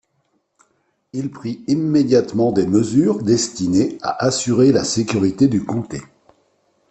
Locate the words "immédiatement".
1.67-2.51